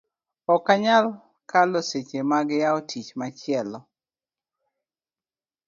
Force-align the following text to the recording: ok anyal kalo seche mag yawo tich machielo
ok 0.53 0.65
anyal 0.73 1.05
kalo 1.51 1.79
seche 1.89 2.19
mag 2.31 2.47
yawo 2.61 2.79
tich 2.89 3.09
machielo 3.19 3.79